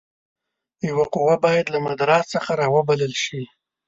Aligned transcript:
یوه 0.89 1.05
قوه 1.13 1.35
باید 1.45 1.65
له 1.73 1.79
مدراس 1.87 2.25
څخه 2.33 2.51
را 2.59 2.67
وبلل 2.75 3.13
شي. 3.23 3.41